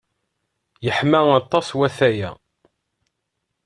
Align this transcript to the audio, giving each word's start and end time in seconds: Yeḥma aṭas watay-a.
Yeḥma 0.85 1.21
aṭas 1.39 1.69
watay-a. 1.77 2.31